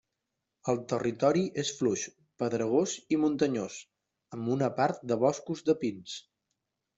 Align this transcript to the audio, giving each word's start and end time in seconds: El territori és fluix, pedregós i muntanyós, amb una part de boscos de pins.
El 0.71 0.79
territori 0.93 1.43
és 1.63 1.71
fluix, 1.81 2.05
pedregós 2.43 2.95
i 3.17 3.19
muntanyós, 3.27 3.77
amb 4.39 4.51
una 4.57 4.71
part 4.81 5.05
de 5.13 5.19
boscos 5.27 5.63
de 5.69 5.77
pins. 5.85 6.19